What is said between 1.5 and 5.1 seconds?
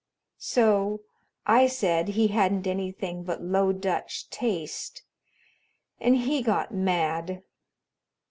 said he hadn't anything but Low Dutch taste,